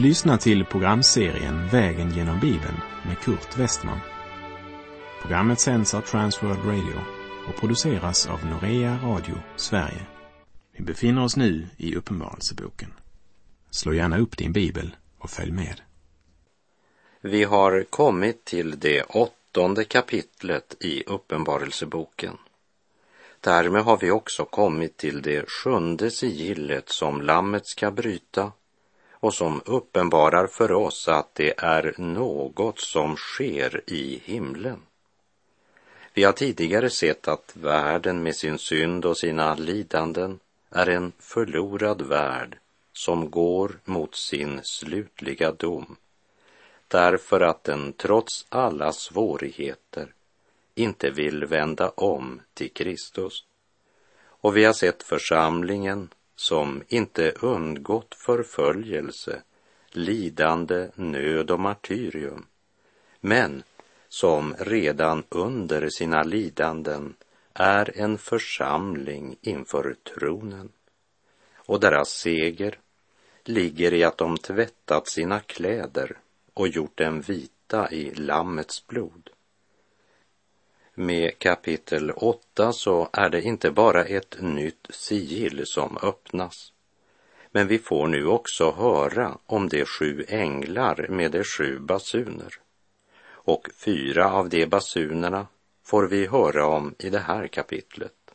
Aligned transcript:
Du 0.00 0.06
lyssnar 0.06 0.36
till 0.36 0.64
programserien 0.64 1.68
Vägen 1.68 2.10
genom 2.10 2.40
Bibeln 2.40 2.80
med 3.06 3.18
Kurt 3.18 3.58
Westman. 3.58 4.00
Programmet 5.22 5.60
sänds 5.60 5.94
av 5.94 6.00
Transworld 6.00 6.64
Radio 6.64 7.00
och 7.48 7.60
produceras 7.60 8.26
av 8.26 8.46
Norea 8.46 8.98
Radio 9.02 9.34
Sverige. 9.56 10.06
Vi 10.72 10.84
befinner 10.84 11.24
oss 11.24 11.36
nu 11.36 11.66
i 11.76 11.96
Uppenbarelseboken. 11.96 12.92
Slå 13.70 13.94
gärna 13.94 14.18
upp 14.18 14.36
din 14.36 14.52
bibel 14.52 14.96
och 15.18 15.30
följ 15.30 15.52
med. 15.52 15.80
Vi 17.20 17.44
har 17.44 17.84
kommit 17.90 18.44
till 18.44 18.78
det 18.78 19.02
åttonde 19.02 19.84
kapitlet 19.84 20.76
i 20.80 21.04
Uppenbarelseboken. 21.06 22.36
Därmed 23.40 23.82
har 23.82 23.96
vi 23.96 24.10
också 24.10 24.44
kommit 24.44 24.96
till 24.96 25.22
det 25.22 25.50
sjunde 25.50 26.10
sigillet 26.10 26.88
som 26.88 27.22
Lammet 27.22 27.66
ska 27.66 27.90
bryta 27.90 28.52
och 29.20 29.34
som 29.34 29.62
uppenbarar 29.64 30.46
för 30.46 30.72
oss 30.72 31.08
att 31.08 31.34
det 31.34 31.54
är 31.58 31.94
något 31.98 32.80
som 32.80 33.16
sker 33.16 33.82
i 33.86 34.22
himlen. 34.24 34.82
Vi 36.14 36.24
har 36.24 36.32
tidigare 36.32 36.90
sett 36.90 37.28
att 37.28 37.52
världen 37.56 38.22
med 38.22 38.36
sin 38.36 38.58
synd 38.58 39.04
och 39.04 39.18
sina 39.18 39.54
lidanden 39.54 40.40
är 40.70 40.88
en 40.88 41.12
förlorad 41.18 42.02
värld 42.02 42.58
som 42.92 43.30
går 43.30 43.78
mot 43.84 44.14
sin 44.14 44.60
slutliga 44.62 45.52
dom 45.52 45.96
därför 46.90 47.40
att 47.40 47.64
den 47.64 47.92
trots 47.92 48.46
alla 48.48 48.92
svårigheter 48.92 50.12
inte 50.74 51.10
vill 51.10 51.44
vända 51.44 51.88
om 51.88 52.40
till 52.54 52.70
Kristus. 52.70 53.44
Och 54.22 54.56
vi 54.56 54.64
har 54.64 54.72
sett 54.72 55.02
församlingen 55.02 56.08
som 56.40 56.82
inte 56.88 57.30
undgått 57.30 58.14
förföljelse, 58.14 59.42
lidande, 59.90 60.88
nöd 60.94 61.50
och 61.50 61.60
martyrium, 61.60 62.46
men 63.20 63.62
som 64.08 64.54
redan 64.58 65.24
under 65.28 65.88
sina 65.88 66.22
lidanden 66.22 67.14
är 67.54 67.98
en 68.00 68.18
församling 68.18 69.36
inför 69.40 69.96
tronen. 70.04 70.72
Och 71.54 71.80
deras 71.80 72.08
seger 72.08 72.78
ligger 73.44 73.94
i 73.94 74.04
att 74.04 74.18
de 74.18 74.38
tvättat 74.38 75.08
sina 75.08 75.40
kläder 75.40 76.18
och 76.54 76.68
gjort 76.68 76.98
dem 76.98 77.20
vita 77.20 77.90
i 77.90 78.14
Lammets 78.14 78.86
blod. 78.86 79.30
Med 80.94 81.38
kapitel 81.38 82.10
8 82.10 82.72
så 82.72 83.08
är 83.12 83.30
det 83.30 83.42
inte 83.42 83.70
bara 83.70 84.04
ett 84.04 84.36
nytt 84.40 84.86
sigill 84.90 85.62
som 85.66 85.98
öppnas, 86.02 86.72
men 87.50 87.66
vi 87.66 87.78
får 87.78 88.06
nu 88.06 88.26
också 88.26 88.70
höra 88.70 89.38
om 89.46 89.68
de 89.68 89.84
sju 89.84 90.24
änglar 90.28 91.06
med 91.08 91.32
de 91.32 91.44
sju 91.44 91.78
basuner. 91.78 92.54
Och 93.22 93.68
fyra 93.76 94.32
av 94.32 94.48
de 94.48 94.66
basunerna 94.66 95.46
får 95.84 96.06
vi 96.06 96.26
höra 96.26 96.66
om 96.66 96.94
i 96.98 97.10
det 97.10 97.18
här 97.18 97.46
kapitlet. 97.46 98.34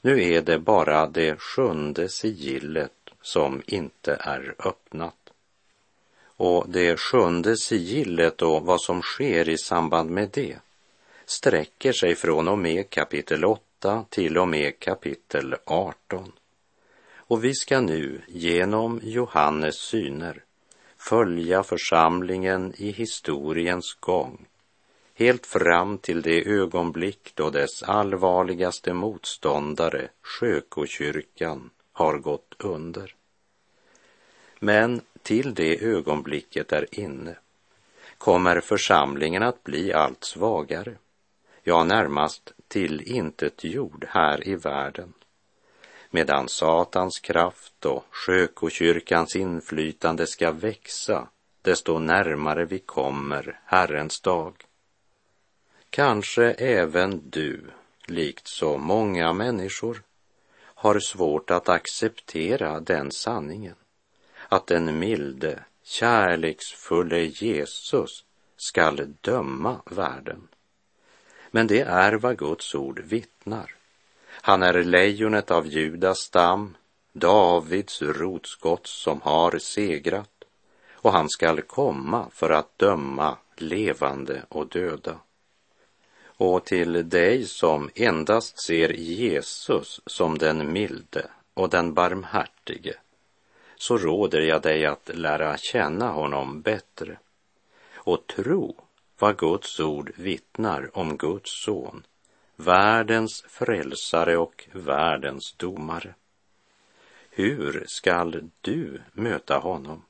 Nu 0.00 0.32
är 0.32 0.42
det 0.42 0.58
bara 0.58 1.06
det 1.06 1.40
sjunde 1.40 2.08
sigillet 2.08 2.92
som 3.22 3.62
inte 3.66 4.16
är 4.20 4.54
öppnat. 4.58 5.32
Och 6.24 6.68
det 6.68 7.00
sjunde 7.00 7.56
sigillet 7.56 8.42
och 8.42 8.62
vad 8.62 8.80
som 8.80 9.02
sker 9.02 9.48
i 9.48 9.58
samband 9.58 10.10
med 10.10 10.30
det 10.32 10.58
sträcker 11.26 11.92
sig 11.92 12.14
från 12.14 12.48
och 12.48 12.58
med 12.58 12.90
kapitel 12.90 13.44
8 13.44 14.04
till 14.10 14.38
och 14.38 14.48
med 14.48 14.78
kapitel 14.78 15.54
18. 15.64 16.32
Och 17.14 17.44
vi 17.44 17.54
ska 17.54 17.80
nu 17.80 18.20
genom 18.28 19.00
Johannes 19.02 19.76
syner 19.76 20.44
följa 20.96 21.62
församlingen 21.62 22.74
i 22.76 22.90
historiens 22.90 23.94
gång 24.00 24.46
helt 25.14 25.46
fram 25.46 25.98
till 25.98 26.22
det 26.22 26.48
ögonblick 26.48 27.32
då 27.34 27.50
dess 27.50 27.82
allvarligaste 27.82 28.92
motståndare, 28.92 30.08
Sjökokyrkan, 30.22 31.70
har 31.92 32.18
gått 32.18 32.54
under. 32.58 33.14
Men 34.58 35.00
till 35.22 35.54
det 35.54 35.84
ögonblicket 35.84 36.72
är 36.72 36.86
inne 36.90 37.36
kommer 38.18 38.60
församlingen 38.60 39.42
att 39.42 39.64
bli 39.64 39.92
allt 39.92 40.24
svagare 40.24 40.94
ja 41.62 41.84
närmast 41.84 42.52
till 42.68 43.00
intet 43.00 43.64
jord 43.64 44.06
här 44.08 44.48
i 44.48 44.54
världen. 44.54 45.12
Medan 46.10 46.48
Satans 46.48 47.18
kraft 47.18 47.86
och 47.86 48.04
sjökokyrkans 48.10 49.36
inflytande 49.36 50.26
ska 50.26 50.52
växa, 50.52 51.28
desto 51.62 51.98
närmare 51.98 52.64
vi 52.64 52.78
kommer 52.78 53.60
Herrens 53.64 54.20
dag. 54.20 54.54
Kanske 55.90 56.52
även 56.52 57.30
du, 57.30 57.70
likt 58.06 58.48
så 58.48 58.78
många 58.78 59.32
människor, 59.32 60.02
har 60.58 61.00
svårt 61.00 61.50
att 61.50 61.68
acceptera 61.68 62.80
den 62.80 63.10
sanningen 63.10 63.74
att 64.52 64.66
den 64.66 64.98
milde, 64.98 65.64
kärleksfulle 65.82 67.18
Jesus 67.18 68.24
skall 68.56 69.14
döma 69.20 69.82
världen. 69.90 70.48
Men 71.54 71.66
det 71.66 71.80
är 71.80 72.12
vad 72.12 72.38
Guds 72.38 72.74
ord 72.74 73.00
vittnar. 73.00 73.74
Han 74.26 74.62
är 74.62 74.82
lejonet 74.84 75.50
av 75.50 75.66
Judas 75.66 76.18
stam, 76.18 76.76
Davids 77.12 78.02
rotskott 78.02 78.86
som 78.86 79.20
har 79.20 79.58
segrat 79.58 80.44
och 80.92 81.12
han 81.12 81.28
skall 81.28 81.62
komma 81.62 82.26
för 82.30 82.50
att 82.50 82.78
döma 82.78 83.36
levande 83.56 84.42
och 84.48 84.68
döda. 84.68 85.18
Och 86.24 86.64
till 86.64 87.08
dig 87.08 87.44
som 87.44 87.90
endast 87.94 88.62
ser 88.66 88.88
Jesus 88.92 90.00
som 90.06 90.38
den 90.38 90.72
milde 90.72 91.26
och 91.54 91.70
den 91.70 91.94
barmhärtige 91.94 92.94
så 93.76 93.98
råder 93.98 94.40
jag 94.40 94.62
dig 94.62 94.86
att 94.86 95.10
lära 95.14 95.56
känna 95.56 96.10
honom 96.10 96.60
bättre 96.60 97.18
och 97.94 98.26
tro 98.26 98.76
vad 99.18 99.38
Guds 99.38 99.80
ord 99.80 100.12
vittnar 100.16 100.98
om 100.98 101.16
Guds 101.16 101.64
son, 101.64 102.06
världens 102.56 103.44
frälsare 103.48 104.36
och 104.36 104.68
världens 104.72 105.52
domare. 105.52 106.14
Hur 107.30 107.84
skall 107.86 108.50
du 108.60 109.02
möta 109.12 109.58
honom? 109.58 110.04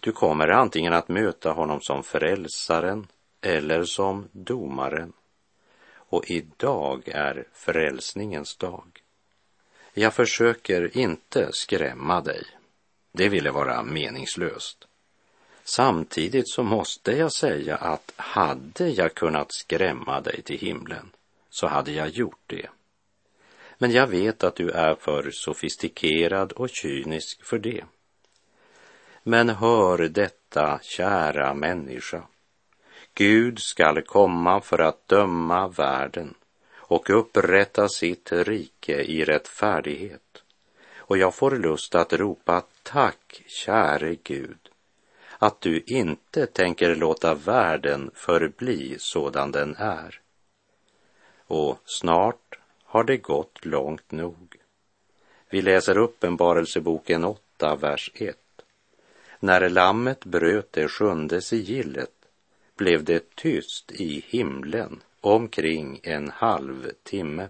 Du 0.00 0.12
kommer 0.12 0.48
antingen 0.48 0.92
att 0.92 1.08
möta 1.08 1.52
honom 1.52 1.80
som 1.80 2.02
frälsaren 2.02 3.06
eller 3.40 3.84
som 3.84 4.28
domaren. 4.32 5.12
Och 5.92 6.30
idag 6.30 7.08
är 7.08 7.44
frälsningens 7.52 8.56
dag. 8.56 9.02
Jag 9.94 10.14
försöker 10.14 10.96
inte 10.96 11.48
skrämma 11.52 12.20
dig. 12.20 12.42
Det 13.12 13.28
ville 13.28 13.50
vara 13.50 13.82
meningslöst. 13.82 14.86
Samtidigt 15.70 16.48
så 16.48 16.62
måste 16.62 17.12
jag 17.12 17.32
säga 17.32 17.76
att 17.76 18.12
hade 18.16 18.88
jag 18.88 19.14
kunnat 19.14 19.52
skrämma 19.52 20.20
dig 20.20 20.42
till 20.42 20.58
himlen 20.58 21.10
så 21.50 21.66
hade 21.66 21.92
jag 21.92 22.08
gjort 22.08 22.40
det. 22.46 22.66
Men 23.78 23.90
jag 23.90 24.06
vet 24.06 24.44
att 24.44 24.56
du 24.56 24.70
är 24.70 24.94
för 24.94 25.30
sofistikerad 25.30 26.52
och 26.52 26.70
kynisk 26.70 27.44
för 27.44 27.58
det. 27.58 27.84
Men 29.22 29.48
hör 29.48 29.98
detta, 29.98 30.80
kära 30.82 31.54
människa. 31.54 32.22
Gud 33.14 33.58
skall 33.58 34.02
komma 34.02 34.60
för 34.60 34.78
att 34.78 35.08
döma 35.08 35.68
världen 35.68 36.34
och 36.76 37.10
upprätta 37.10 37.88
sitt 37.88 38.32
rike 38.32 39.02
i 39.02 39.24
rättfärdighet. 39.24 40.42
Och 40.96 41.18
jag 41.18 41.34
får 41.34 41.50
lust 41.50 41.94
att 41.94 42.12
ropa 42.12 42.62
tack, 42.82 43.42
käre 43.46 44.16
Gud, 44.22 44.69
att 45.42 45.60
du 45.60 45.82
inte 45.86 46.46
tänker 46.46 46.94
låta 46.94 47.34
världen 47.34 48.10
förbli 48.14 48.96
sådan 48.98 49.52
den 49.52 49.74
är. 49.78 50.20
Och 51.46 51.78
snart 51.84 52.58
har 52.84 53.04
det 53.04 53.16
gått 53.16 53.64
långt 53.64 54.12
nog. 54.12 54.56
Vi 55.50 55.62
läser 55.62 55.98
Uppenbarelseboken 55.98 57.24
8, 57.24 57.76
vers 57.76 58.10
1. 58.14 58.36
När 59.40 59.68
lammet 59.68 60.24
bröt 60.24 60.72
det 60.72 60.88
sjunde 60.88 61.42
sigillet 61.42 62.14
blev 62.76 63.04
det 63.04 63.34
tyst 63.34 63.92
i 63.92 64.24
himlen 64.28 65.02
omkring 65.20 66.00
en 66.02 66.30
halv 66.30 66.92
timme. 67.02 67.48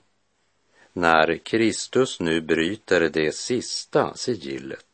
När 0.93 1.37
Kristus 1.37 2.21
nu 2.21 2.41
bryter 2.41 3.09
det 3.09 3.35
sista 3.35 4.15
sigillet 4.15 4.87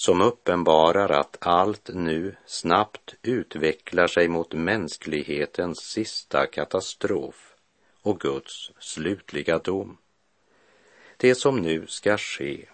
som 0.00 0.20
uppenbarar 0.20 1.08
att 1.08 1.36
allt 1.40 1.90
nu 1.94 2.36
snabbt 2.46 3.14
utvecklar 3.22 4.06
sig 4.06 4.28
mot 4.28 4.52
mänsklighetens 4.52 5.78
sista 5.78 6.46
katastrof 6.46 7.54
och 8.02 8.20
Guds 8.20 8.70
slutliga 8.78 9.58
dom. 9.58 9.96
Det 11.16 11.34
som 11.34 11.56
nu 11.56 11.86
ska 11.86 12.18
ske 12.18 12.66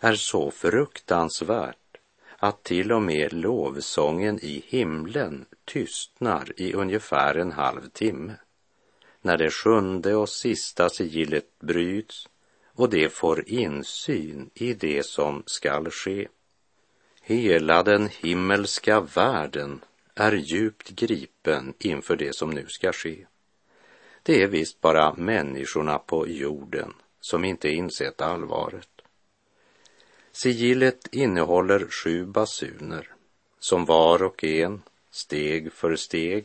är 0.00 0.14
så 0.14 0.50
fruktansvärt 0.50 1.96
att 2.36 2.62
till 2.62 2.92
och 2.92 3.02
med 3.02 3.32
lovsången 3.32 4.38
i 4.42 4.64
himlen 4.66 5.46
tystnar 5.64 6.52
i 6.56 6.72
ungefär 6.72 7.34
en 7.34 7.52
halv 7.52 7.88
timme 7.88 8.34
när 9.22 9.36
det 9.36 9.50
sjunde 9.50 10.14
och 10.14 10.28
sista 10.28 10.88
sigillet 10.88 11.58
bryts 11.58 12.28
och 12.74 12.90
det 12.90 13.08
får 13.08 13.48
insyn 13.48 14.50
i 14.54 14.74
det 14.74 15.06
som 15.06 15.42
skall 15.46 15.90
ske. 15.90 16.28
Hela 17.28 17.82
den 17.82 18.08
himmelska 18.08 19.00
världen 19.00 19.80
är 20.14 20.32
djupt 20.32 20.90
gripen 20.90 21.74
inför 21.78 22.16
det 22.16 22.36
som 22.36 22.50
nu 22.50 22.66
ska 22.68 22.92
ske. 22.92 23.26
Det 24.22 24.42
är 24.42 24.46
visst 24.46 24.80
bara 24.80 25.14
människorna 25.14 25.98
på 25.98 26.28
jorden 26.28 26.94
som 27.20 27.44
inte 27.44 27.68
insett 27.68 28.20
allvaret. 28.20 28.88
Sigillet 30.32 31.08
innehåller 31.14 31.86
sju 31.90 32.26
basuner 32.26 33.12
som 33.58 33.84
var 33.84 34.22
och 34.22 34.44
en, 34.44 34.82
steg 35.10 35.72
för 35.72 35.96
steg, 35.96 36.44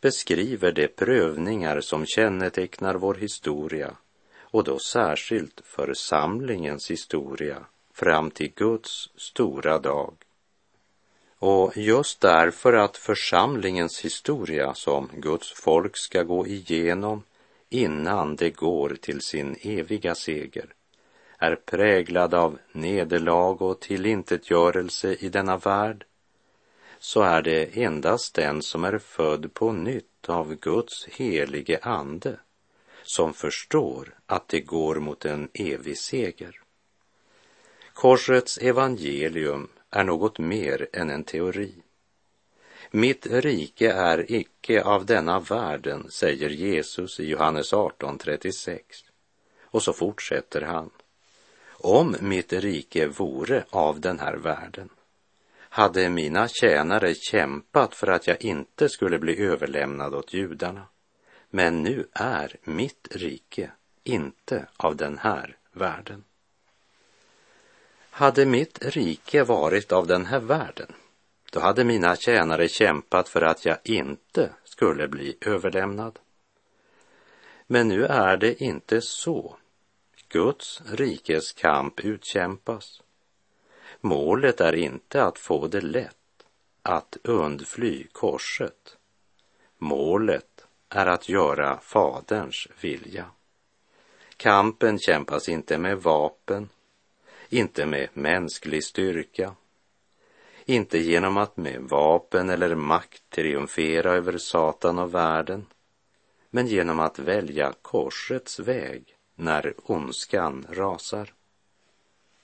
beskriver 0.00 0.72
de 0.72 0.88
prövningar 0.88 1.80
som 1.80 2.06
kännetecknar 2.06 2.94
vår 2.94 3.14
historia 3.14 3.96
och 4.40 4.64
då 4.64 4.78
särskilt 4.78 5.60
församlingens 5.64 6.90
historia 6.90 7.66
fram 7.98 8.30
till 8.30 8.52
Guds 8.54 9.10
stora 9.16 9.78
dag. 9.78 10.14
Och 11.38 11.76
just 11.76 12.20
därför 12.20 12.72
att 12.72 12.96
församlingens 12.96 14.00
historia 14.00 14.74
som 14.74 15.10
Guds 15.12 15.52
folk 15.52 15.96
ska 15.96 16.22
gå 16.22 16.46
igenom 16.46 17.22
innan 17.68 18.36
det 18.36 18.50
går 18.50 18.96
till 19.00 19.20
sin 19.20 19.56
eviga 19.62 20.14
seger 20.14 20.66
är 21.38 21.56
präglad 21.56 22.34
av 22.34 22.58
nederlag 22.72 23.62
och 23.62 23.80
tillintetgörelse 23.80 25.14
i 25.14 25.28
denna 25.28 25.56
värld, 25.56 26.04
så 26.98 27.22
är 27.22 27.42
det 27.42 27.82
endast 27.82 28.34
den 28.34 28.62
som 28.62 28.84
är 28.84 28.98
född 28.98 29.54
på 29.54 29.72
nytt 29.72 30.28
av 30.28 30.54
Guds 30.54 31.06
helige 31.06 31.78
ande 31.82 32.38
som 33.02 33.34
förstår 33.34 34.14
att 34.26 34.48
det 34.48 34.60
går 34.60 34.94
mot 34.94 35.24
en 35.24 35.48
evig 35.54 35.98
seger. 35.98 36.60
Korsets 38.00 38.58
evangelium 38.58 39.68
är 39.90 40.04
något 40.04 40.38
mer 40.38 40.88
än 40.92 41.10
en 41.10 41.24
teori. 41.24 41.74
Mitt 42.90 43.26
rike 43.26 43.92
är 43.92 44.32
icke 44.32 44.82
av 44.82 45.06
denna 45.06 45.40
världen, 45.40 46.10
säger 46.10 46.48
Jesus 46.48 47.20
i 47.20 47.24
Johannes 47.24 47.72
18.36. 47.72 48.78
Och 49.62 49.82
så 49.82 49.92
fortsätter 49.92 50.62
han. 50.62 50.90
Om 51.70 52.16
mitt 52.20 52.52
rike 52.52 53.06
vore 53.06 53.64
av 53.70 54.00
den 54.00 54.18
här 54.18 54.36
världen 54.36 54.88
hade 55.58 56.08
mina 56.08 56.48
tjänare 56.48 57.14
kämpat 57.14 57.94
för 57.94 58.06
att 58.06 58.26
jag 58.26 58.42
inte 58.42 58.88
skulle 58.88 59.18
bli 59.18 59.40
överlämnad 59.42 60.14
åt 60.14 60.34
judarna. 60.34 60.86
Men 61.50 61.82
nu 61.82 62.06
är 62.12 62.56
mitt 62.64 63.08
rike 63.10 63.70
inte 64.04 64.66
av 64.76 64.96
den 64.96 65.18
här 65.18 65.56
världen. 65.72 66.24
Hade 68.10 68.46
mitt 68.46 68.84
rike 68.84 69.44
varit 69.44 69.92
av 69.92 70.06
den 70.06 70.26
här 70.26 70.40
världen, 70.40 70.92
då 71.52 71.60
hade 71.60 71.84
mina 71.84 72.16
tjänare 72.16 72.68
kämpat 72.68 73.28
för 73.28 73.42
att 73.42 73.64
jag 73.64 73.78
inte 73.84 74.50
skulle 74.64 75.08
bli 75.08 75.36
överlämnad. 75.40 76.18
Men 77.66 77.88
nu 77.88 78.04
är 78.04 78.36
det 78.36 78.62
inte 78.62 79.00
så. 79.00 79.56
Guds 80.28 80.82
rikes 80.86 81.52
kamp 81.52 82.00
utkämpas. 82.00 83.02
Målet 84.00 84.60
är 84.60 84.74
inte 84.74 85.24
att 85.24 85.38
få 85.38 85.66
det 85.66 85.80
lätt, 85.80 86.16
att 86.82 87.16
undfly 87.22 88.06
korset. 88.12 88.96
Målet 89.78 90.66
är 90.88 91.06
att 91.06 91.28
göra 91.28 91.78
Faderns 91.80 92.68
vilja. 92.80 93.30
Kampen 94.36 94.98
kämpas 94.98 95.48
inte 95.48 95.78
med 95.78 96.02
vapen, 96.02 96.68
inte 97.48 97.86
med 97.86 98.08
mänsklig 98.12 98.84
styrka, 98.84 99.54
inte 100.64 100.98
genom 100.98 101.36
att 101.36 101.56
med 101.56 101.80
vapen 101.80 102.50
eller 102.50 102.74
makt 102.74 103.22
triumfera 103.30 104.12
över 104.12 104.38
Satan 104.38 104.98
och 104.98 105.14
världen, 105.14 105.66
men 106.50 106.66
genom 106.66 107.00
att 107.00 107.18
välja 107.18 107.72
korsets 107.82 108.58
väg 108.58 109.16
när 109.34 109.74
ondskan 109.84 110.66
rasar. 110.70 111.34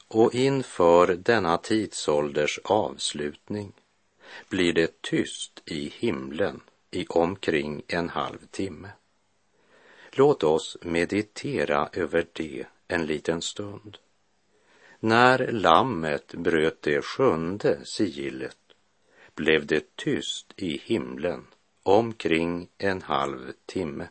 Och 0.09 0.35
inför 0.35 1.07
denna 1.07 1.59
tidsålders 1.59 2.61
avslutning 2.65 3.73
blir 4.49 4.73
det 4.73 5.03
tyst 5.03 5.62
i 5.65 5.89
himlen 5.89 6.61
i 6.91 7.07
omkring 7.09 7.83
en 7.89 8.09
halv 8.09 8.47
timme. 8.50 8.89
Låt 10.12 10.43
oss 10.43 10.77
meditera 10.83 11.89
över 11.93 12.27
det 12.33 12.67
en 12.89 13.07
liten 13.07 13.43
stund. 13.43 13.99
När 15.06 15.53
lammet 15.53 16.35
bröt 16.35 16.83
det 16.83 17.03
sjunde 17.03 17.85
sigillet 17.85 18.59
blev 19.35 19.67
det 19.67 19.97
tyst 19.97 20.53
i 20.56 20.79
himlen 20.85 21.47
omkring 21.83 22.69
en 22.79 23.03
halv 23.03 23.53
timme. 23.67 24.09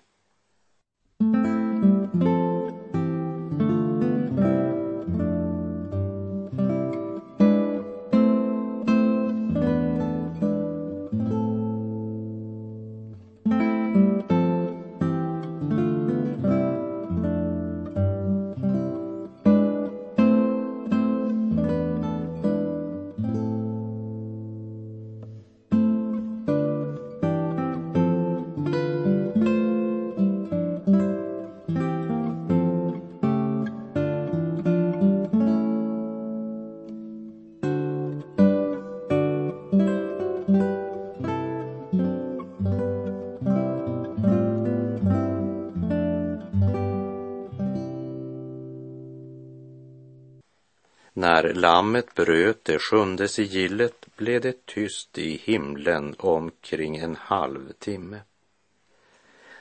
När 51.23 51.53
lammet 51.53 52.15
bröt 52.15 52.65
det 52.65 52.79
sjunde 52.79 53.27
sigillet 53.27 54.05
blev 54.15 54.41
det 54.41 54.65
tyst 54.65 55.17
i 55.17 55.37
himlen 55.43 56.15
omkring 56.19 56.97
en 56.97 57.15
halv 57.15 57.71
timme. 57.79 58.19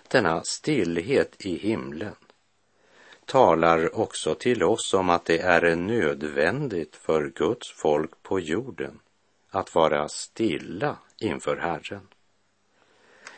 Denna 0.08 0.42
stillhet 0.44 1.46
i 1.46 1.56
himlen 1.56 2.14
talar 3.24 3.98
också 3.98 4.34
till 4.34 4.62
oss 4.62 4.94
om 4.94 5.10
att 5.10 5.24
det 5.24 5.38
är 5.38 5.76
nödvändigt 5.76 6.96
för 6.96 7.32
Guds 7.34 7.72
folk 7.72 8.22
på 8.22 8.40
jorden 8.40 8.98
att 9.50 9.74
vara 9.74 10.08
stilla 10.08 10.96
inför 11.18 11.56
Herren. 11.56 12.08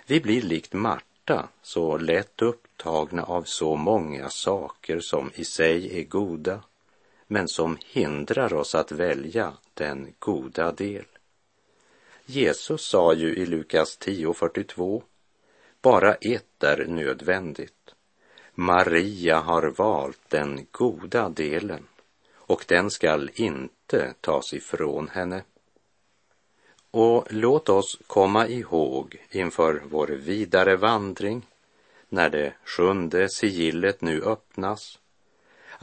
Vi 0.07 0.21
blir 0.21 0.43
likt 0.43 0.73
Marta 0.73 1.49
så 1.63 1.99
lätt 1.99 2.43
upptagna 2.43 3.23
av 3.23 3.43
så 3.43 3.77
många 3.77 4.29
saker 4.29 5.01
som 5.01 5.31
i 5.35 5.45
sig 5.45 6.01
är 6.01 6.05
goda 6.05 6.61
men 7.35 7.49
som 7.49 7.79
hindrar 7.87 8.55
oss 8.55 8.75
att 8.75 8.93
välja 8.93 9.53
den 9.75 10.15
goda 10.19 10.73
del. 10.73 11.05
Jesus 12.27 12.89
sa 12.89 13.15
ju 13.15 13.35
i 13.35 13.47
Lukas 13.47 13.99
10.42, 14.01 15.03
bara 15.83 16.15
ett 16.15 16.63
är 16.63 16.87
nödvändigt. 16.87 17.95
Maria 18.55 19.41
har 19.41 19.63
valt 19.63 20.21
den 20.29 20.67
goda 20.71 21.29
delen 21.29 21.87
och 22.35 22.65
den 22.69 22.91
skall 22.91 23.31
inte 23.35 24.15
tas 24.21 24.53
ifrån 24.53 25.09
henne. 25.09 25.43
Och 26.91 27.27
låt 27.31 27.69
oss 27.69 27.99
komma 28.07 28.49
ihåg 28.49 29.27
inför 29.31 29.83
vår 29.85 30.07
vidare 30.07 30.77
vandring 30.77 31.47
när 32.09 32.31
det 32.31 32.55
sjunde 32.65 33.29
sigillet 33.29 34.01
nu 34.01 34.23
öppnas 34.23 34.99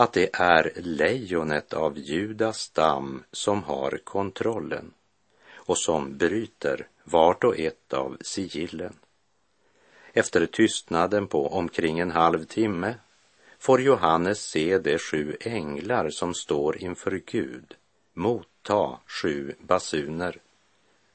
att 0.01 0.13
det 0.13 0.29
är 0.33 0.71
lejonet 0.75 1.73
av 1.73 1.97
Judas 1.97 2.59
stam 2.59 3.23
som 3.31 3.63
har 3.63 3.99
kontrollen 4.03 4.93
och 5.53 5.77
som 5.77 6.17
bryter 6.17 6.87
vart 7.03 7.43
och 7.43 7.59
ett 7.59 7.93
av 7.93 8.17
sigillen. 8.21 8.93
Efter 10.13 10.45
tystnaden 10.45 11.27
på 11.27 11.47
omkring 11.47 11.99
en 11.99 12.11
halv 12.11 12.43
timme 12.45 12.95
får 13.59 13.81
Johannes 13.81 14.41
se 14.41 14.77
de 14.77 14.97
sju 14.97 15.37
änglar 15.41 16.09
som 16.09 16.33
står 16.33 16.77
inför 16.77 17.21
Gud 17.25 17.75
motta 18.13 18.99
sju 19.07 19.55
basuner. 19.59 20.37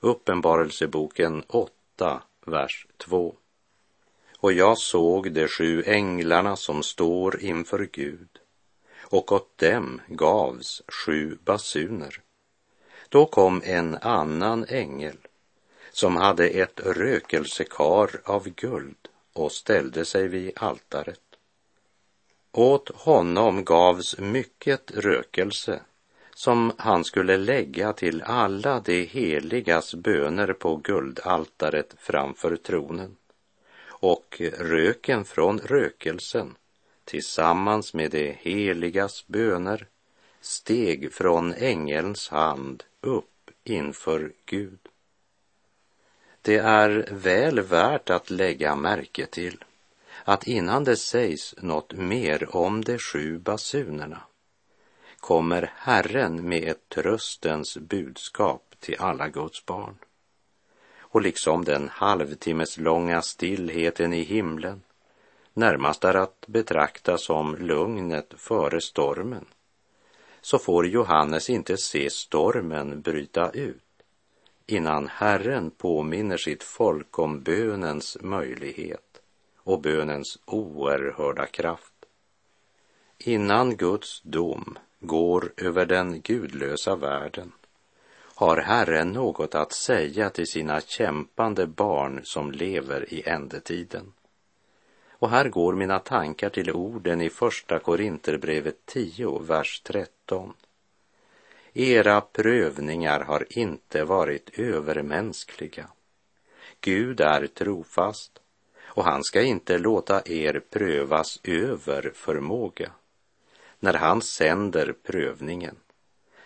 Uppenbarelseboken 0.00 1.42
8, 1.48 2.22
vers 2.46 2.86
2. 2.96 3.34
Och 4.38 4.52
jag 4.52 4.78
såg 4.78 5.32
de 5.32 5.48
sju 5.48 5.82
änglarna 5.86 6.56
som 6.56 6.82
står 6.82 7.40
inför 7.40 7.88
Gud, 7.92 8.28
och 9.08 9.32
åt 9.32 9.58
dem 9.58 10.00
gavs 10.08 10.82
sju 10.88 11.38
basuner. 11.44 12.20
Då 13.08 13.26
kom 13.26 13.62
en 13.64 13.94
annan 13.94 14.64
ängel 14.68 15.16
som 15.92 16.16
hade 16.16 16.48
ett 16.48 16.80
rökelsekar 16.80 18.20
av 18.24 18.48
guld 18.48 19.08
och 19.32 19.52
ställde 19.52 20.04
sig 20.04 20.28
vid 20.28 20.52
altaret. 20.56 21.20
Åt 22.52 22.88
honom 22.88 23.64
gavs 23.64 24.18
mycket 24.18 24.90
rökelse 24.90 25.80
som 26.34 26.72
han 26.78 27.04
skulle 27.04 27.36
lägga 27.36 27.92
till 27.92 28.22
alla 28.22 28.80
de 28.80 29.04
heligas 29.06 29.94
böner 29.94 30.52
på 30.52 30.76
guldaltaret 30.76 31.94
framför 31.98 32.56
tronen. 32.56 33.16
Och 33.88 34.42
röken 34.58 35.24
från 35.24 35.58
rökelsen 35.58 36.56
tillsammans 37.06 37.94
med 37.94 38.10
de 38.10 38.32
heligas 38.32 39.26
böner 39.26 39.86
steg 40.40 41.12
från 41.12 41.54
ängelns 41.54 42.28
hand 42.28 42.84
upp 43.00 43.50
inför 43.64 44.32
Gud. 44.46 44.78
Det 46.42 46.56
är 46.56 47.08
väl 47.10 47.60
värt 47.60 48.10
att 48.10 48.30
lägga 48.30 48.74
märke 48.74 49.26
till 49.26 49.64
att 50.24 50.46
innan 50.46 50.84
det 50.84 50.96
sägs 50.96 51.54
något 51.58 51.92
mer 51.92 52.56
om 52.56 52.84
de 52.84 52.98
sju 52.98 53.38
basunerna 53.38 54.22
kommer 55.20 55.72
Herren 55.76 56.48
med 56.48 56.68
ett 56.68 56.88
tröstens 56.88 57.76
budskap 57.76 58.74
till 58.80 58.96
alla 58.98 59.28
Guds 59.28 59.66
barn. 59.66 59.98
Och 60.98 61.22
liksom 61.22 61.64
den 61.64 61.88
halvtimmeslånga 61.88 63.22
stillheten 63.22 64.12
i 64.12 64.22
himlen 64.22 64.82
närmast 65.56 66.04
är 66.04 66.14
att 66.14 66.44
betrakta 66.46 67.18
som 67.18 67.56
lugnet 67.56 68.34
före 68.36 68.80
stormen, 68.80 69.44
så 70.40 70.58
får 70.58 70.86
Johannes 70.86 71.50
inte 71.50 71.76
se 71.76 72.10
stormen 72.10 73.00
bryta 73.00 73.50
ut 73.50 73.82
innan 74.66 75.08
Herren 75.08 75.70
påminner 75.70 76.36
sitt 76.36 76.62
folk 76.62 77.18
om 77.18 77.42
bönens 77.42 78.18
möjlighet 78.20 79.20
och 79.58 79.80
bönens 79.80 80.38
oerhörda 80.44 81.46
kraft. 81.46 81.92
Innan 83.18 83.76
Guds 83.76 84.22
dom 84.22 84.78
går 85.00 85.52
över 85.56 85.86
den 85.86 86.20
gudlösa 86.20 86.96
världen 86.96 87.52
har 88.34 88.56
Herren 88.56 89.12
något 89.12 89.54
att 89.54 89.72
säga 89.72 90.30
till 90.30 90.46
sina 90.46 90.80
kämpande 90.80 91.66
barn 91.66 92.20
som 92.24 92.52
lever 92.52 93.14
i 93.14 93.22
ändetiden. 93.28 94.12
Och 95.18 95.30
här 95.30 95.48
går 95.48 95.74
mina 95.74 95.98
tankar 95.98 96.50
till 96.50 96.70
orden 96.70 97.20
i 97.20 97.30
Första 97.30 97.78
Korinterbrevet 97.78 98.86
10, 98.86 99.38
vers 99.38 99.80
13. 99.84 100.54
Era 101.72 102.20
prövningar 102.20 103.20
har 103.20 103.46
inte 103.50 104.04
varit 104.04 104.58
övermänskliga. 104.58 105.88
Gud 106.80 107.20
är 107.20 107.46
trofast 107.46 108.40
och 108.84 109.04
han 109.04 109.24
ska 109.24 109.42
inte 109.42 109.78
låta 109.78 110.22
er 110.24 110.62
prövas 110.70 111.40
över 111.42 112.12
förmåga. 112.14 112.92
När 113.80 113.94
han 113.94 114.22
sänder 114.22 114.94
prövningen 115.02 115.76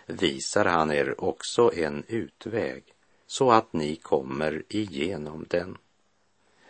visar 0.05 0.65
han 0.65 0.91
er 0.91 1.23
också 1.23 1.71
en 1.75 2.03
utväg 2.07 2.83
så 3.27 3.51
att 3.51 3.73
ni 3.73 3.95
kommer 3.95 4.63
igenom 4.69 5.45
den. 5.49 5.77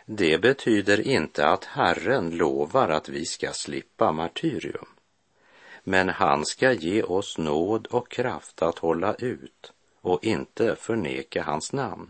Det 0.05 0.37
betyder 0.37 1.07
inte 1.07 1.47
att 1.47 1.65
Herren 1.65 2.29
lovar 2.29 2.89
att 2.89 3.09
vi 3.09 3.25
ska 3.25 3.53
slippa 3.53 4.11
martyrium 4.11 4.87
men 5.83 6.09
han 6.09 6.45
ska 6.45 6.71
ge 6.71 7.03
oss 7.03 7.37
nåd 7.37 7.87
och 7.87 8.11
kraft 8.11 8.61
att 8.61 8.79
hålla 8.79 9.13
ut 9.13 9.73
och 10.01 10.23
inte 10.23 10.75
förneka 10.75 11.43
hans 11.43 11.73
namn. 11.73 12.09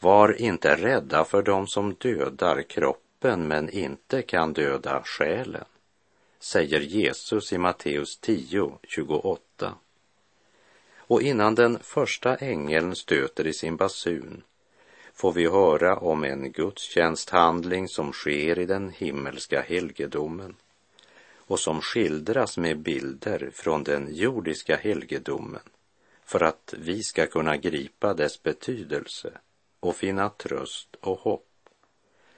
Var 0.00 0.40
inte 0.40 0.76
rädda 0.76 1.24
för 1.24 1.42
dem 1.42 1.66
som 1.66 1.94
dödar 1.94 2.62
kroppen 2.62 3.48
men 3.48 3.70
inte 3.70 4.22
kan 4.22 4.52
döda 4.52 5.02
själen, 5.04 5.64
säger 6.40 6.80
Jesus 6.80 7.52
i 7.52 7.58
Matteus 7.58 8.18
10, 8.18 8.78
28. 8.82 9.74
Och 10.96 11.22
innan 11.22 11.54
den 11.54 11.78
första 11.78 12.36
ängeln 12.36 12.96
stöter 12.96 13.46
i 13.46 13.52
sin 13.52 13.76
basun 13.76 14.42
får 15.20 15.32
vi 15.32 15.48
höra 15.48 15.96
om 15.96 16.24
en 16.24 16.52
gudstjänsthandling 16.52 17.88
som 17.88 18.12
sker 18.12 18.58
i 18.58 18.66
den 18.66 18.90
himmelska 18.90 19.60
helgedomen 19.60 20.56
och 21.36 21.60
som 21.60 21.80
skildras 21.80 22.58
med 22.58 22.78
bilder 22.78 23.50
från 23.52 23.82
den 23.82 24.14
jordiska 24.14 24.76
helgedomen 24.76 25.62
för 26.24 26.42
att 26.42 26.74
vi 26.78 27.02
ska 27.02 27.26
kunna 27.26 27.56
gripa 27.56 28.14
dess 28.14 28.42
betydelse 28.42 29.32
och 29.80 29.96
finna 29.96 30.28
tröst 30.28 30.96
och 31.00 31.18
hopp. 31.18 31.48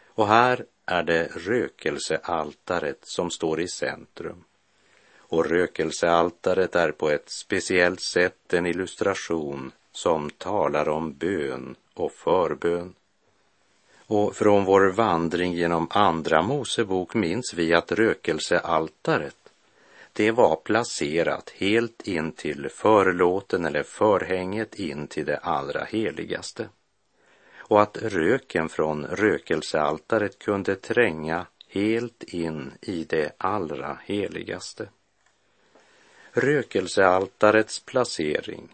Och 0.06 0.26
här 0.26 0.66
är 0.86 1.02
det 1.02 1.28
rökelsealtaret 1.36 2.98
som 3.02 3.30
står 3.30 3.60
i 3.60 3.68
centrum. 3.68 4.44
Och 5.16 5.46
rökelsealtaret 5.46 6.76
är 6.76 6.92
på 6.92 7.10
ett 7.10 7.30
speciellt 7.30 8.00
sätt 8.00 8.54
en 8.54 8.66
illustration 8.66 9.72
som 9.92 10.30
talar 10.30 10.88
om 10.88 11.12
bön 11.12 11.76
och 11.94 12.12
förbön. 12.12 12.94
Och 14.06 14.36
från 14.36 14.64
vår 14.64 14.92
vandring 14.92 15.52
genom 15.52 15.88
Andra 15.90 16.42
Mosebok 16.42 17.14
minns 17.14 17.54
vi 17.54 17.74
att 17.74 17.92
rökelsealtaret, 17.92 19.36
det 20.12 20.30
var 20.30 20.56
placerat 20.56 21.50
helt 21.50 22.02
in 22.02 22.32
till 22.32 22.68
förlåten 22.68 23.64
eller 23.64 23.82
förhänget 23.82 24.74
in 24.74 25.06
till 25.06 25.26
det 25.26 25.36
allra 25.36 25.84
heligaste. 25.84 26.68
Och 27.56 27.82
att 27.82 27.96
röken 28.02 28.68
från 28.68 29.06
rökelsealtaret 29.06 30.38
kunde 30.38 30.74
tränga 30.74 31.46
helt 31.68 32.22
in 32.22 32.72
i 32.80 33.04
det 33.04 33.32
allra 33.38 33.98
heligaste. 34.04 34.88
Rökelsealtarets 36.32 37.80
placering 37.80 38.68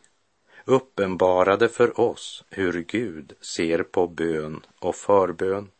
uppenbarade 0.68 1.68
för 1.68 2.00
oss 2.00 2.44
hur 2.50 2.82
Gud 2.82 3.32
ser 3.40 3.82
på 3.82 4.06
bön 4.06 4.66
och 4.78 4.96
förbön. 4.96 5.70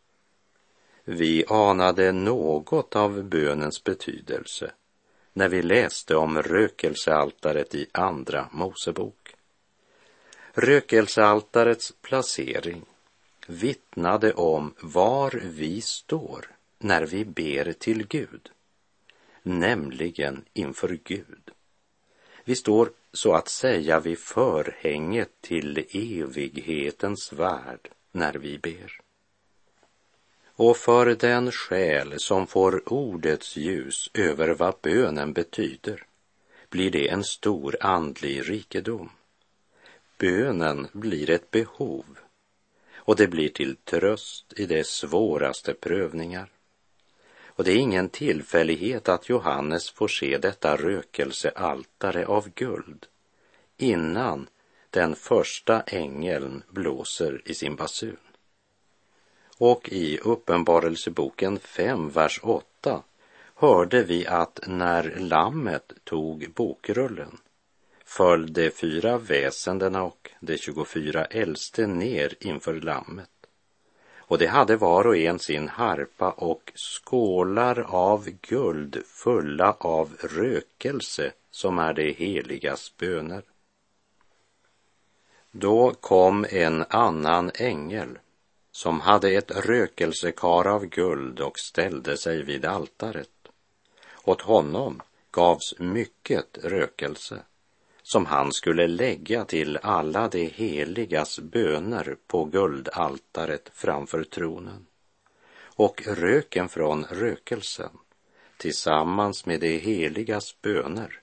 Vi 1.05 1.45
anade 1.49 2.13
något 2.13 2.97
av 2.97 3.23
bönens 3.25 3.85
betydelse 3.85 4.73
när 5.33 5.49
vi 5.49 5.63
läste 5.63 6.17
om 6.17 6.43
rökelsealtaret 6.43 7.75
i 7.75 7.87
Andra 7.93 8.49
Mosebok. 8.53 9.35
Rökelsealtarets 10.53 11.95
placering 12.03 12.85
vittnade 13.47 14.33
om 14.33 14.75
var 14.81 15.41
vi 15.45 15.81
står 15.81 16.51
när 16.79 17.07
vi 17.07 17.25
ber 17.25 17.73
till 17.73 18.07
Gud, 18.07 18.51
nämligen 19.43 20.45
inför 20.53 20.99
Gud. 21.05 21.48
Vi 22.49 22.57
står 22.57 22.91
så 23.13 23.35
att 23.35 23.49
säga 23.49 24.01
vid 24.01 24.19
förhänget 24.19 25.31
till 25.41 25.87
evighetens 25.93 27.33
värld 27.33 27.89
när 28.13 28.33
vi 28.33 28.59
ber. 28.59 29.01
Och 30.47 30.77
för 30.77 31.07
den 31.15 31.53
själ 31.53 32.15
som 32.17 32.47
får 32.47 32.93
ordets 32.93 33.57
ljus 33.57 34.11
över 34.15 34.49
vad 34.49 34.75
bönen 34.83 35.33
betyder 35.33 36.07
blir 36.71 36.91
det 36.91 37.09
en 37.09 37.25
stor 37.25 37.77
andlig 37.81 38.51
rikedom. 38.51 39.11
Bönen 40.19 40.89
blir 40.93 41.31
ett 41.31 41.51
behov 41.51 42.19
och 42.95 43.17
det 43.17 43.27
blir 43.29 43.49
till 43.49 43.77
tröst 43.77 44.53
i 44.57 44.67
de 44.67 44.85
svåraste 44.85 45.75
prövningar. 45.75 46.51
Och 47.59 47.65
det 47.65 47.73
är 47.73 47.77
ingen 47.77 48.09
tillfällighet 48.09 49.09
att 49.09 49.29
Johannes 49.29 49.91
får 49.91 50.09
se 50.09 50.39
detta 50.39 50.77
rökelsealtare 50.77 52.27
av 52.27 52.49
guld 52.55 53.07
innan 53.77 54.49
den 54.91 55.17
första 55.17 55.81
ängeln 55.81 56.63
blåser 56.71 57.43
i 57.45 57.55
sin 57.55 57.77
basun. 57.77 58.17
Och 59.57 59.89
i 59.89 60.19
Uppenbarelseboken 60.19 61.59
5, 61.59 62.11
vers 62.11 62.41
8 62.43 63.03
hörde 63.55 64.03
vi 64.03 64.27
att 64.27 64.61
när 64.67 65.17
lammet 65.19 65.93
tog 66.05 66.53
bokrullen 66.55 67.39
föll 68.05 68.53
de 68.53 68.71
fyra 68.71 69.19
väsendena 69.19 70.03
och 70.03 70.31
de 70.41 70.59
24 70.59 71.25
äldste 71.25 71.87
ner 71.87 72.35
inför 72.41 72.75
lammet 72.75 73.31
och 74.29 74.39
de 74.39 74.47
hade 74.47 74.77
var 74.77 75.07
och 75.07 75.17
en 75.17 75.39
sin 75.39 75.69
harpa 75.69 76.31
och 76.31 76.73
skålar 76.75 77.81
av 77.89 78.29
guld 78.31 79.03
fulla 79.07 79.73
av 79.79 80.17
rökelse 80.21 81.33
som 81.51 81.79
är 81.79 81.95
det 81.95 82.13
heligas 82.13 82.97
böner. 82.97 83.43
Då 85.51 85.95
kom 86.01 86.47
en 86.51 86.85
annan 86.89 87.51
ängel 87.55 88.19
som 88.73 89.01
hade 89.01 89.31
ett 89.31 89.51
rökelsekar 89.51 90.67
av 90.67 90.87
guld 90.87 91.41
och 91.41 91.59
ställde 91.59 92.17
sig 92.17 92.43
vid 92.43 92.65
altaret. 92.65 93.29
Åt 94.25 94.41
honom 94.41 95.03
gavs 95.31 95.75
mycket 95.79 96.59
rökelse 96.63 97.43
som 98.11 98.27
han 98.27 98.53
skulle 98.53 98.87
lägga 98.87 99.45
till 99.45 99.79
alla 99.83 100.29
de 100.29 100.47
heligas 100.47 101.39
böner 101.39 102.17
på 102.27 102.45
guldaltaret 102.45 103.71
framför 103.75 104.25
tronen. 104.25 104.87
Och 105.61 106.03
röken 106.07 106.69
från 106.69 107.05
rökelsen 107.05 107.91
tillsammans 108.57 109.47
med 109.47 109.61
de 109.61 109.79
heligas 109.79 110.61
böner 110.63 111.21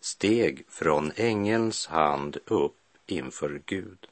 steg 0.00 0.64
från 0.68 1.12
ängelns 1.16 1.86
hand 1.86 2.38
upp 2.46 2.76
inför 3.06 3.62
Gud. 3.66 4.06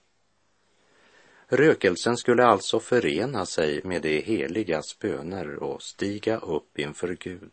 Rökelsen 1.49 2.16
skulle 2.16 2.45
alltså 2.45 2.81
förena 2.81 3.47
sig 3.47 3.81
med 3.85 4.02
de 4.02 4.23
heligas 4.23 4.99
böner 4.99 5.57
och 5.57 5.83
stiga 5.83 6.38
upp 6.38 6.78
inför 6.78 7.16
Gud. 7.21 7.52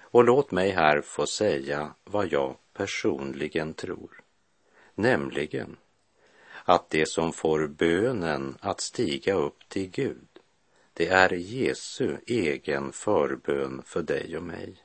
Och 0.00 0.24
låt 0.24 0.50
mig 0.50 0.70
här 0.70 1.00
få 1.00 1.26
säga 1.26 1.94
vad 2.04 2.32
jag 2.32 2.56
personligen 2.78 3.74
tror, 3.74 4.20
nämligen 4.94 5.76
att 6.64 6.90
det 6.90 7.08
som 7.08 7.32
får 7.32 7.66
bönen 7.66 8.56
att 8.60 8.80
stiga 8.80 9.34
upp 9.34 9.68
till 9.68 9.90
Gud, 9.90 10.28
det 10.92 11.08
är 11.08 11.32
Jesu 11.32 12.16
egen 12.26 12.92
förbön 12.92 13.82
för 13.84 14.02
dig 14.02 14.36
och 14.36 14.42
mig. 14.42 14.76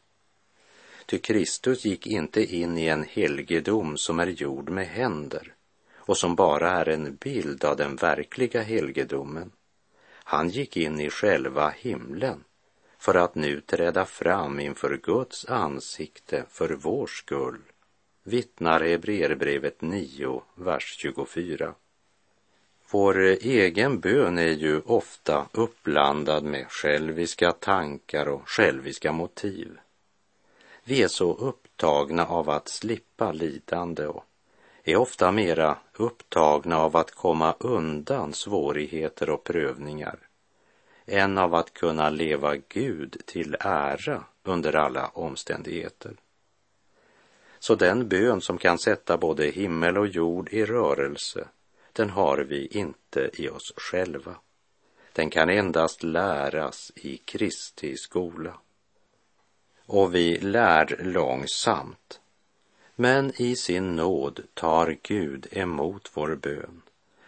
Ty 1.06 1.18
Kristus 1.18 1.86
gick 1.86 2.08
inte 2.08 2.56
in 2.56 2.78
i 2.78 2.88
en 2.88 3.04
helgedom 3.04 3.98
som 3.98 4.20
är 4.20 4.28
gjord 4.28 4.70
med 4.70 4.88
händer 4.88 5.54
och 5.96 6.18
som 6.18 6.36
bara 6.36 6.72
är 6.72 6.90
en 6.90 7.16
bild 7.16 7.66
av 7.66 7.78
den 7.78 7.96
verkliga 7.96 8.62
helgedomen. 8.62 9.52
Han 10.24 10.50
gick 10.50 10.78
in 10.78 11.00
i 11.00 11.10
själva 11.10 11.70
himlen 11.70 12.44
för 12.98 13.16
att 13.16 13.36
nu 13.36 13.62
träda 13.62 14.06
fram 14.06 14.60
inför 14.60 14.98
Guds 14.98 15.46
ansikte 15.46 16.46
för 16.50 16.70
vår 16.70 17.08
skull, 17.08 17.62
vittnar 18.24 18.82
Hebreerbrevet 18.82 19.82
9, 19.82 20.42
vers 20.56 20.96
24. 20.98 21.74
Vår 22.92 23.20
egen 23.20 24.00
bön 24.00 24.38
är 24.38 24.52
ju 24.52 24.82
ofta 24.86 25.46
uppblandad 25.52 26.44
med 26.44 26.66
själviska 26.70 27.52
tankar 27.52 28.28
och 28.28 28.50
själviska 28.50 29.12
motiv. 29.12 29.78
Vi 30.84 31.04
är 31.04 31.08
så 31.08 31.34
upptagna 31.34 32.26
av 32.26 32.50
att 32.50 32.68
slippa 32.68 33.32
lidande 33.32 34.08
och 34.08 34.26
är 34.84 34.96
ofta 34.96 35.32
mera 35.32 35.78
upptagna 35.94 36.78
av 36.78 36.98
att 36.98 37.12
komma 37.12 37.56
undan 37.60 38.34
svårigheter 38.34 39.30
och 39.30 39.44
prövningar 39.44 40.20
än 41.06 41.38
av 41.38 41.56
att 41.56 41.74
kunna 41.74 42.10
leva 42.10 42.56
Gud 42.56 43.22
till 43.26 43.56
ära 43.60 44.24
under 44.44 44.76
alla 44.76 45.08
omständigheter. 45.08 46.16
Så 47.64 47.76
den 47.76 48.08
bön 48.08 48.42
som 48.42 48.58
kan 48.58 48.80
sätta 48.80 49.18
både 49.18 49.46
himmel 49.46 49.98
och 49.98 50.08
jord 50.08 50.50
i 50.52 50.66
rörelse, 50.66 51.48
den 51.94 52.10
har 52.10 52.38
vi 52.38 52.66
inte 52.68 53.30
i 53.34 53.50
oss 53.50 53.74
själva. 53.76 54.36
Den 55.14 55.30
kan 55.30 55.50
endast 55.50 56.04
läras 56.04 56.92
i 56.96 57.18
Kristi 57.18 57.98
skola. 57.98 58.54
Och 59.86 60.16
vi 60.16 60.38
lär 60.40 61.04
långsamt 61.04 62.20
men 62.96 63.42
i 63.42 63.56
sin 63.56 63.96
nåd 63.96 64.40
tar 64.54 64.98
Gud 65.02 65.48
emot 65.52 66.12
vår 66.14 66.36
bön 66.36 66.82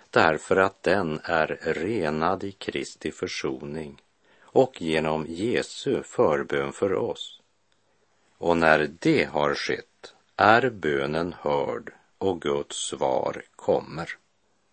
därför 0.10 0.56
att 0.56 0.84
den 0.84 1.20
är 1.24 1.60
renad 1.62 2.44
i 2.44 2.52
Kristi 2.52 3.12
försoning 3.12 4.02
och 4.42 4.82
genom 4.82 5.26
Jesu 5.30 6.04
förbön 6.04 6.74
för 6.74 6.94
oss. 6.94 7.42
Och 8.38 8.58
när 8.58 8.90
det 9.00 9.24
har 9.24 9.56
skett 9.56 9.95
är 10.38 10.70
bönen 10.70 11.36
hörd 11.40 11.94
och 12.18 12.42
Guds 12.42 12.76
svar 12.76 13.42
kommer. 13.56 14.10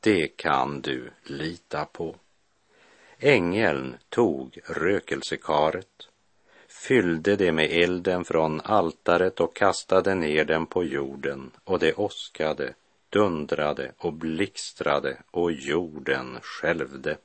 Det 0.00 0.36
kan 0.36 0.80
du 0.80 1.10
lita 1.22 1.84
på. 1.84 2.16
Ängeln 3.18 3.96
tog 4.08 4.58
rökelsekaret 4.64 6.08
fyllde 6.68 7.36
det 7.36 7.52
med 7.52 7.70
elden 7.70 8.24
från 8.24 8.60
altaret 8.60 9.40
och 9.40 9.56
kastade 9.56 10.14
ner 10.14 10.44
den 10.44 10.66
på 10.66 10.84
jorden 10.84 11.50
och 11.64 11.78
det 11.78 11.94
åskade, 11.94 12.74
dundrade 13.10 13.92
och 13.98 14.12
blixtrade 14.12 15.16
och 15.30 15.52
jorden 15.52 16.38
skälvde. 16.42 17.16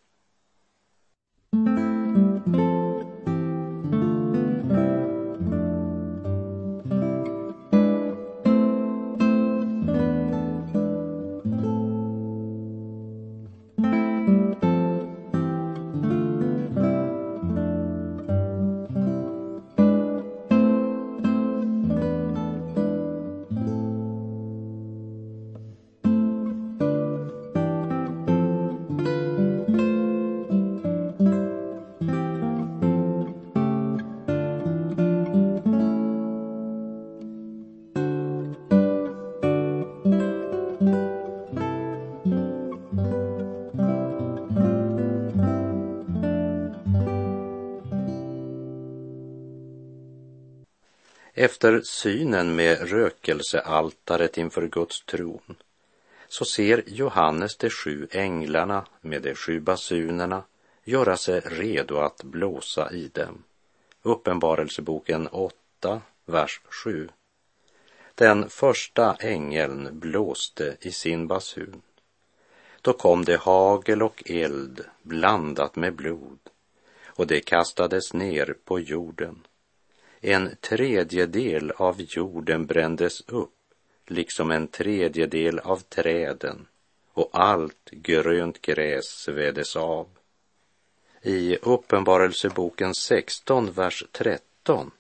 Efter 51.39 51.82
synen 51.82 52.56
med 52.56 52.89
rökelsealtaret 52.89 54.38
inför 54.38 54.67
Guds 54.67 55.06
tron 55.06 55.56
så 56.28 56.45
ser 56.45 56.84
Johannes 56.88 57.58
de 57.58 57.69
sju 57.69 58.08
änglarna 58.12 58.86
med 59.02 59.21
de 59.21 59.36
sju 59.36 59.60
basunerna 59.60 60.43
göra 60.84 61.17
sig 61.17 61.39
redo 61.39 61.97
att 61.97 62.23
blåsa 62.23 62.91
i 62.91 63.08
dem. 63.08 63.43
Uppenbarelseboken 64.02 65.28
8, 65.28 66.02
vers 66.26 66.62
7. 66.84 67.10
Den 68.15 68.50
första 68.50 69.15
ängeln 69.19 70.00
blåste 70.00 70.78
i 70.82 70.91
sin 70.91 71.28
basun. 71.28 71.82
Då 72.82 72.93
kom 72.93 73.26
det 73.26 73.38
hagel 73.38 74.04
och 74.04 74.23
eld 74.26 74.86
blandat 75.02 75.76
med 75.76 75.95
blod 75.95 76.39
och 77.06 77.28
det 77.28 77.39
kastades 77.39 78.13
ner 78.13 78.56
på 78.65 78.80
jorden 78.80 79.47
en 80.21 80.56
tredjedel 80.62 81.71
av 81.71 82.01
jorden 82.01 82.65
brändes 82.65 83.21
upp, 83.21 83.53
liksom 84.08 84.51
en 84.51 84.67
tredjedel 84.67 85.60
av 85.60 85.77
träden, 85.77 86.67
och 87.13 87.30
allt 87.32 87.89
grönt 87.91 88.62
gräs 88.62 89.06
sveddes 89.06 89.75
av. 89.75 90.08
I 91.21 91.58
Uppenbarelseboken 91.62 92.95
16, 92.95 93.71
vers 93.71 94.03
13, 94.12 94.91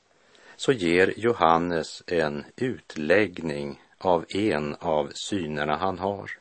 så 0.55 0.71
ger 0.71 1.13
Johannes 1.17 2.03
en 2.07 2.45
utläggning 2.55 3.81
av 3.97 4.25
en 4.29 4.75
av 4.75 5.11
synerna 5.13 5.75
han 5.75 5.99
har. 5.99 6.31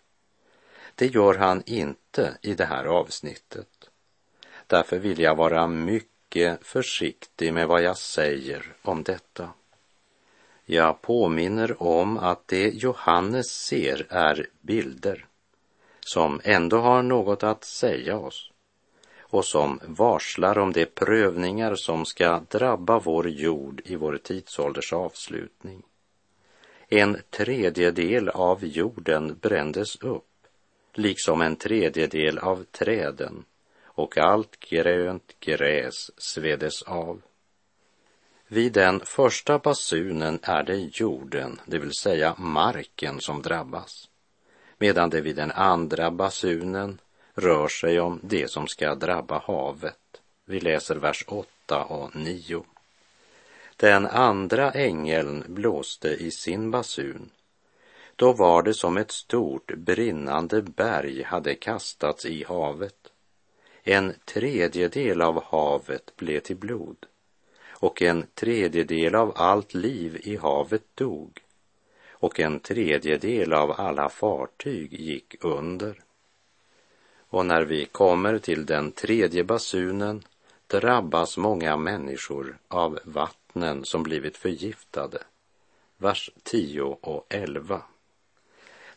Det 0.95 1.07
gör 1.07 1.35
han 1.35 1.63
inte 1.67 2.39
i 2.43 2.55
det 2.55 2.65
här 2.65 2.85
avsnittet. 2.85 3.91
Därför 4.67 4.99
vill 4.99 5.21
jag 5.21 5.37
vara 5.37 5.67
mycket 5.67 6.16
mycket 6.37 6.67
försiktig 6.67 7.53
med 7.53 7.69
vad 7.69 7.83
jag 7.83 7.99
säger 7.99 8.73
om 8.83 9.03
detta. 9.03 9.51
Jag 10.65 11.03
påminner 11.03 11.83
om 11.83 12.19
att 12.19 12.49
det 12.49 12.69
Johannes 12.69 13.47
ser 13.47 14.07
är 14.09 14.47
bilder 14.61 15.27
som 16.01 16.41
ändå 16.45 16.79
har 16.79 17.03
något 17.03 17.43
att 17.43 17.65
säga 17.65 18.19
oss 18.19 18.51
och 19.19 19.45
som 19.45 19.81
varslar 19.85 20.59
om 20.59 20.73
de 20.73 20.87
prövningar 20.87 21.75
som 21.75 22.05
ska 22.05 22.41
drabba 22.49 22.99
vår 22.99 23.29
jord 23.29 23.83
i 23.85 23.97
vår 23.97 24.19
tidsålders 24.23 24.93
avslutning. 24.93 25.83
En 26.89 27.17
tredjedel 27.31 28.29
av 28.29 28.65
jorden 28.65 29.39
brändes 29.41 29.97
upp, 29.97 30.47
liksom 30.95 31.41
en 31.41 31.57
tredjedel 31.57 32.39
av 32.39 32.65
träden 32.65 33.45
och 33.97 34.19
allt 34.19 34.61
grönt 34.61 35.41
gräs 35.41 36.11
svedes 36.17 36.83
av. 36.83 37.23
Vid 38.49 38.73
den 38.73 39.01
första 39.01 39.59
basunen 39.59 40.39
är 40.43 40.63
det 40.63 40.77
jorden, 40.77 41.61
det 41.67 41.79
vill 41.79 41.95
säga 41.95 42.35
marken, 42.39 43.21
som 43.21 43.43
drabbas. 43.43 44.09
medan 44.79 45.11
det 45.11 45.21
vid 45.21 45.37
den 45.37 45.53
andra 45.53 46.11
basunen 46.11 46.99
rör 47.35 47.69
sig 47.69 48.01
om 48.01 48.21
det 48.23 48.51
som 48.51 48.67
ska 48.67 48.95
drabba 48.95 49.39
havet. 49.47 50.21
Vi 50.45 50.61
läser 50.61 50.97
vers 50.97 51.25
8 51.27 51.85
och 51.85 52.17
9. 52.17 52.65
Den 53.77 54.07
andra 54.07 54.71
ängeln 54.71 55.45
blåste 55.49 56.09
i 56.09 56.31
sin 56.31 56.71
basun. 56.71 57.31
Då 58.17 58.33
var 58.33 58.63
det 58.63 58.75
som 58.75 58.97
ett 58.97 59.11
stort 59.11 59.75
brinnande 59.75 60.63
berg 60.63 61.23
hade 61.23 61.55
kastats 61.55 62.27
i 62.27 62.45
havet. 62.45 63.06
En 63.89 64.15
tredjedel 64.25 65.23
av 65.23 65.45
havet 65.45 66.17
blev 66.17 66.41
till 66.41 66.57
blod 66.57 66.97
och 67.69 68.03
en 68.03 68.27
tredjedel 68.35 69.15
av 69.15 69.33
allt 69.37 69.75
liv 69.75 70.21
i 70.23 70.37
havet 70.37 70.83
dog 70.95 71.41
och 72.11 72.41
en 72.41 72.61
tredjedel 72.61 73.53
av 73.53 73.81
alla 73.81 74.09
fartyg 74.09 74.93
gick 74.93 75.35
under. 75.41 76.01
Och 77.29 77.47
när 77.47 77.63
vi 77.63 77.85
kommer 77.85 78.39
till 78.39 78.67
den 78.67 78.93
tredje 78.93 79.45
basunen 79.45 80.23
drabbas 80.67 81.37
många 81.37 81.77
människor 81.77 82.59
av 82.69 82.99
vattnen 83.05 83.85
som 83.85 84.03
blivit 84.03 84.37
förgiftade. 84.37 85.19
Vers 85.97 86.31
10 86.43 86.83
och 86.83 87.27
11. 87.29 87.83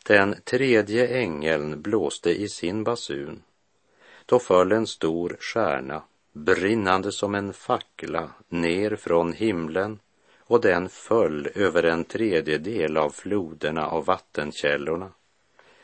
Den 0.06 0.36
tredje 0.44 1.08
ängeln 1.08 1.82
blåste 1.82 2.30
i 2.42 2.50
sin 2.50 2.84
basun. 2.84 3.44
Då 4.30 4.40
föll 4.40 4.72
en 4.72 4.88
stor 4.88 5.38
stjärna, 5.40 6.04
brinnande 6.34 7.12
som 7.12 7.36
en 7.36 7.54
fackla, 7.54 8.30
ner 8.50 8.96
från 8.96 9.34
himlen 9.34 10.00
och 10.40 10.62
den 10.62 10.90
föll 10.90 11.48
över 11.56 11.84
en 11.84 12.04
tredjedel 12.04 12.98
av 12.98 13.10
floderna 13.10 13.88
och 13.88 14.06
vattenkällorna. 14.06 15.12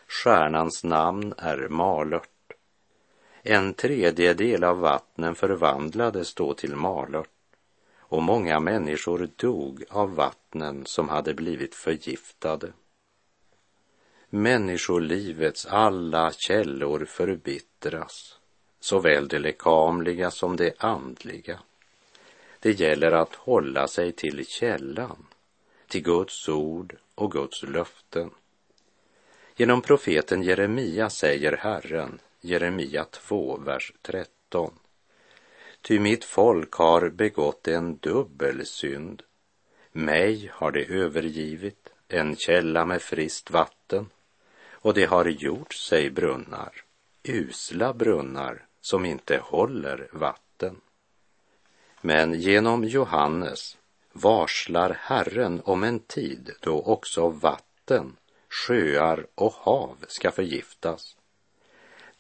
Stjärnans 0.08 0.84
namn 0.84 1.34
är 1.38 1.68
malört. 1.70 2.54
En 3.44 3.74
tredjedel 3.74 4.64
av 4.64 4.80
vattnen 4.80 5.36
förvandlades 5.36 6.34
då 6.34 6.54
till 6.54 6.76
malört 6.76 7.30
och 8.00 8.24
många 8.24 8.60
människor 8.60 9.30
dog 9.36 9.84
av 9.90 10.16
vattnen 10.16 10.86
som 10.86 11.10
hade 11.10 11.34
blivit 11.34 11.76
förgiftade. 11.76 12.72
Människolivets 14.36 15.66
alla 15.66 16.32
källor 16.32 17.06
förbittras, 17.06 18.40
såväl 18.80 19.28
det 19.28 19.40
lekamliga 19.40 20.32
som 20.32 20.56
det 20.56 20.74
andliga. 20.78 21.60
Det 22.60 22.80
gäller 22.80 23.12
att 23.12 23.36
hålla 23.36 23.88
sig 23.88 24.12
till 24.12 24.46
källan, 24.48 25.26
till 25.88 26.04
Guds 26.04 26.50
ord 26.50 26.96
och 27.16 27.32
Guds 27.32 27.64
löften. 27.64 28.30
Genom 29.56 29.82
profeten 29.82 30.44
Jeremia 30.44 31.10
säger 31.10 31.58
Herren, 31.58 32.20
Jeremia 32.42 33.06
2, 33.06 33.58
vers 33.58 33.94
13. 34.02 34.74
Ty 35.82 36.00
mitt 36.00 36.24
folk 36.24 36.74
har 36.74 37.10
begått 37.10 37.68
en 37.68 37.98
dubbel 37.98 38.66
synd. 38.66 39.24
Mig 39.92 40.52
har 40.54 40.72
det 40.72 40.86
övergivit, 40.86 41.90
en 42.08 42.36
källa 42.36 42.86
med 42.86 43.02
friskt 43.02 43.52
vatten, 43.52 44.10
och 44.86 44.94
det 44.94 45.06
har 45.06 45.26
gjort 45.26 45.74
sig 45.74 46.10
brunnar, 46.10 46.72
usla 47.24 47.94
brunnar 47.94 48.66
som 48.82 49.06
inte 49.06 49.38
håller 49.38 50.08
vatten. 50.12 50.82
Men 52.02 52.34
genom 52.34 52.84
Johannes 52.84 53.78
varslar 54.12 54.98
Herren 55.00 55.62
om 55.66 55.84
en 55.84 56.00
tid 56.00 56.52
då 56.60 56.82
också 56.82 57.30
vatten, 57.30 58.16
sjöar 58.50 59.28
och 59.36 59.54
hav 59.54 59.98
ska 60.08 60.32
förgiftas. 60.32 61.18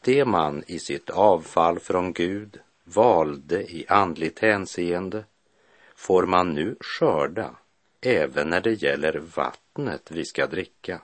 Det 0.01 0.25
man 0.25 0.63
i 0.67 0.79
sitt 0.79 1.09
avfall 1.09 1.79
från 1.79 2.13
Gud 2.13 2.59
valde 2.83 3.63
i 3.63 3.85
andligt 3.87 4.39
hänseende 4.39 5.25
får 5.95 6.25
man 6.25 6.53
nu 6.53 6.75
skörda 6.79 7.55
även 8.01 8.49
när 8.49 8.61
det 8.61 8.83
gäller 8.83 9.17
vattnet 9.35 10.11
vi 10.11 10.25
ska 10.25 10.47
dricka. 10.47 11.01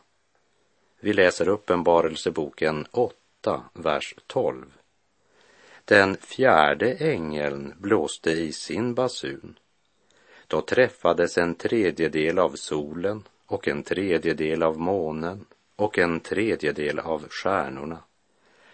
Vi 1.03 1.13
läser 1.13 1.47
Uppenbarelseboken 1.47 2.85
8, 2.91 3.63
vers 3.73 4.15
12. 4.27 4.65
Den 5.85 6.17
fjärde 6.17 6.93
ängeln 6.93 7.73
blåste 7.77 8.31
i 8.31 8.51
sin 8.51 8.93
basun. 8.93 9.59
Då 10.47 10.61
träffades 10.61 11.37
en 11.37 11.55
tredjedel 11.55 12.39
av 12.39 12.49
solen 12.49 13.23
och 13.45 13.67
en 13.67 13.83
tredjedel 13.83 14.63
av 14.63 14.79
månen 14.79 15.45
och 15.75 15.97
en 15.97 16.19
tredjedel 16.19 16.99
av 16.99 17.27
stjärnorna, 17.29 17.99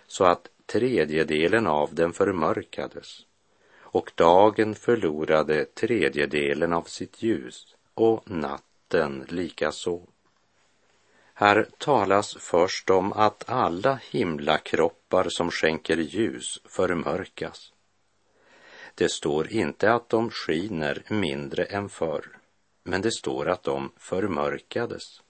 så 0.08 0.26
att 0.26 0.50
tredjedelen 0.66 1.68
av 1.68 1.96
den 1.96 2.14
förmörkades 2.14 3.26
och 3.80 4.12
dagen 4.16 4.76
förlorade 4.76 5.66
tredjedelen 5.66 6.74
av 6.74 6.84
sitt 6.84 7.24
ljus 7.24 7.76
och 7.94 8.32
natten 8.32 9.26
likaså. 9.30 10.02
Här 11.40 11.68
talas 11.78 12.38
först 12.40 12.90
om 12.90 13.14
att 13.14 13.50
alla 13.50 14.00
himlakroppar 14.12 15.30
som 15.30 15.52
skänker 15.52 15.98
ljus 15.98 16.62
förmörkas. 16.66 17.74
Det 18.96 19.12
står 19.12 19.52
inte 19.52 19.94
att 19.94 20.10
de 20.10 20.30
skiner 20.30 21.04
mindre 21.10 21.64
än 21.64 21.90
förr, 21.90 22.38
men 22.84 23.02
det 23.02 23.12
står 23.12 23.50
att 23.50 23.64
de 23.64 23.92
förmörkades. 23.98 25.22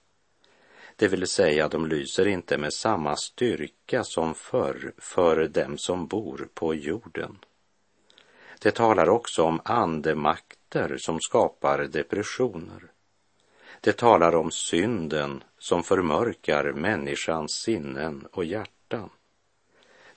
Det 0.96 1.08
vill 1.08 1.26
säga, 1.26 1.68
de 1.68 1.86
lyser 1.86 2.28
inte 2.28 2.58
med 2.58 2.72
samma 2.72 3.16
styrka 3.16 4.04
som 4.04 4.34
förr 4.34 4.92
för 4.98 5.48
dem 5.48 5.78
som 5.78 6.06
bor 6.06 6.48
på 6.54 6.74
jorden. 6.74 7.38
Det 8.60 8.70
talar 8.70 9.08
också 9.08 9.42
om 9.42 9.60
andemakter 9.64 10.96
som 10.98 11.20
skapar 11.20 11.78
depressioner. 11.78 12.92
Det 13.80 13.92
talar 13.92 14.34
om 14.34 14.50
synden 14.50 15.44
som 15.58 15.82
förmörkar 15.82 16.72
människans 16.72 17.52
sinnen 17.52 18.26
och 18.32 18.44
hjärtan. 18.44 19.10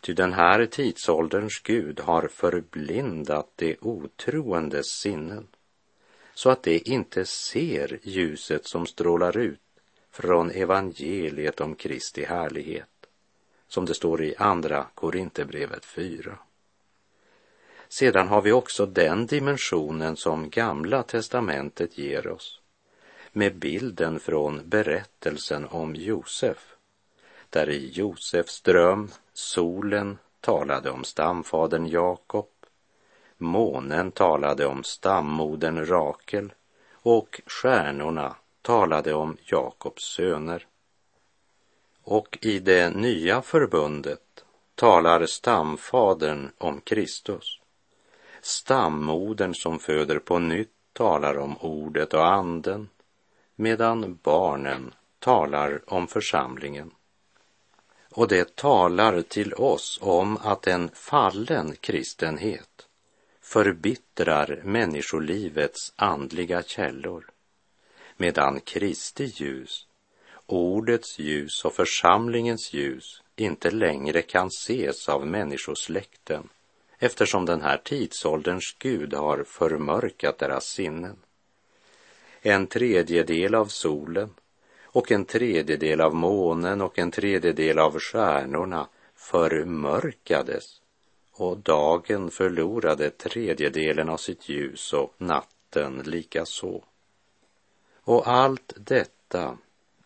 Ty 0.02 0.13
den 0.13 0.34
här 0.34 0.65
tidsålderns 0.65 1.62
Gud 1.63 2.00
har 2.00 2.28
förblindat 2.28 3.47
de 3.56 3.78
otroendes 3.82 4.88
sinnen 4.88 5.47
så 6.34 6.50
att 6.50 6.63
de 6.63 6.82
inte 6.86 7.26
ser 7.26 8.00
ljuset 8.04 8.67
som 8.67 8.86
strålar 8.86 9.38
ut 9.38 9.60
från 10.12 10.52
evangeliet 10.52 11.62
om 11.62 11.76
Kristi 11.76 12.26
härlighet, 12.26 12.89
som 13.67 13.86
det 13.86 13.93
står 13.93 14.24
i 14.24 14.36
Andra 14.38 14.88
Korinthierbrevet 14.95 15.86
4. 15.86 16.38
Sedan 17.89 18.28
har 18.28 18.41
vi 18.41 18.52
också 18.52 18.86
den 18.86 19.26
dimensionen 19.26 20.15
som 20.15 20.50
Gamla 20.50 21.04
testamentet 21.04 21.97
ger 21.97 22.28
oss 22.28 22.61
med 23.32 23.56
bilden 23.56 24.20
från 24.20 24.70
berättelsen 24.70 25.67
om 25.67 25.96
Josef, 25.96 26.76
där 27.50 27.70
i 27.70 27.89
Josefs 27.89 28.62
dröm 28.62 29.12
solen 29.34 30.17
talade 30.41 30.89
om 30.89 31.04
stamfadern 31.04 31.88
Jakob, 31.88 32.50
månen 33.38 34.12
talade 34.12 34.65
om 34.65 34.84
stammodern 34.84 35.86
Rakel 35.86 36.54
och 36.94 37.41
stjärnorna 37.46 38.36
talade 38.62 39.13
om 39.13 39.38
Jakobs 39.44 40.04
söner. 40.04 40.67
Och 42.04 42.38
i 42.41 42.60
det 42.60 42.89
nya 42.96 43.41
förbundet 43.41 44.46
talar 44.76 45.26
stamfadern 45.26 46.50
om 46.58 46.82
Kristus. 46.82 47.60
Stammodern 48.41 49.54
som 49.54 49.80
föder 49.80 50.20
på 50.20 50.39
nytt 50.39 50.70
talar 50.94 51.38
om 51.38 51.58
ordet 51.58 52.13
och 52.13 52.28
anden 52.28 52.89
medan 53.62 54.19
barnen 54.24 54.93
talar 55.19 55.82
om 55.88 56.08
församlingen. 56.08 56.91
Och 58.10 58.28
det 58.28 58.56
talar 58.56 59.21
till 59.21 59.54
oss 59.54 60.00
om 60.02 60.38
att 60.38 60.67
en 60.67 60.89
fallen 60.93 61.76
kristenhet 61.76 62.88
förbittrar 63.41 64.62
människolivets 64.63 65.93
andliga 65.95 66.63
källor, 66.63 67.30
medan 68.17 68.60
Kristi 68.60 69.24
ljus, 69.24 69.88
ordets 70.45 71.19
ljus 71.19 71.65
och 71.65 71.74
församlingens 71.74 72.74
ljus 72.74 73.21
inte 73.36 73.71
längre 73.71 74.21
kan 74.21 74.47
ses 74.47 75.10
av 75.10 75.28
människosläkten 75.28 76.50
eftersom 77.00 77.45
den 77.45 77.62
här 77.62 77.78
tidsålderns 77.78 78.76
Gud 78.80 79.13
har 79.13 79.43
förmörkat 79.43 80.38
deras 80.38 80.65
sinnen 80.65 81.17
en 82.42 82.68
tredjedel 82.68 83.56
av 83.56 83.66
solen 83.66 84.30
och 84.84 85.12
en 85.12 85.26
tredjedel 85.26 86.02
av 86.02 86.16
månen 86.16 86.82
och 86.82 87.00
en 87.00 87.12
tredjedel 87.12 87.80
av 87.80 88.00
stjärnorna 88.00 88.88
förmörkades 89.16 90.82
och 91.32 91.58
dagen 91.58 92.32
förlorade 92.32 93.10
tredjedelen 93.10 94.10
av 94.10 94.18
sitt 94.18 94.50
ljus 94.50 94.94
och 94.94 95.14
natten 95.18 96.02
likaså. 96.06 96.84
Och 98.04 98.28
allt 98.28 98.74
detta 98.78 99.58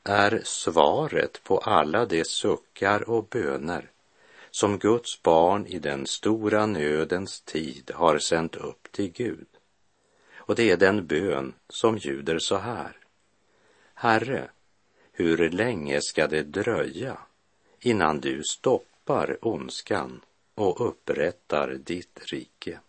är 0.04 0.42
svaret 0.44 1.44
på 1.44 1.58
alla 1.58 2.06
de 2.06 2.24
suckar 2.26 3.10
och 3.10 3.24
böner 3.24 3.90
som 4.52 4.78
Guds 4.78 5.24
barn 5.24 5.68
i 5.68 5.80
den 5.80 6.08
stora 6.08 6.66
nödens 6.66 7.42
tid 7.42 7.92
har 7.96 8.20
sänt 8.20 8.56
upp 8.56 8.92
till 8.92 9.12
Gud. 9.12 9.48
Och 10.48 10.56
det 10.56 10.72
är 10.72 10.78
den 10.78 11.08
bön 11.08 11.54
som 11.70 11.98
ljuder 11.98 12.40
så 12.40 12.56
här. 12.56 12.98
Herre, 13.94 14.50
hur 15.12 15.50
länge 15.50 16.02
ska 16.02 16.28
det 16.28 16.44
dröja 16.44 17.18
innan 17.80 18.20
du 18.20 18.44
stoppar 18.44 19.38
ondskan 19.42 20.22
och 20.56 20.90
upprättar 20.90 21.68
ditt 21.68 22.20
rike? 22.32 22.80